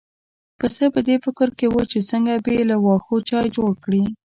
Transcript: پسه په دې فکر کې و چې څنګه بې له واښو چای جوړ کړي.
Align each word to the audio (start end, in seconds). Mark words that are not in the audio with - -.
پسه 0.59 0.85
په 0.95 0.99
دې 1.07 1.15
فکر 1.25 1.49
کې 1.57 1.67
و 1.69 1.75
چې 1.91 1.99
څنګه 2.09 2.33
بې 2.45 2.57
له 2.69 2.75
واښو 2.83 3.15
چای 3.29 3.47
جوړ 3.55 3.71
کړي. 3.83 4.03